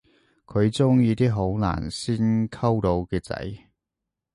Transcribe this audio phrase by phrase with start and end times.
[0.47, 3.61] 佢鍾意啲好難先溝到嘅仔